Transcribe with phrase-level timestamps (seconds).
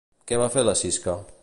[0.31, 1.19] Què va fer la Sisca?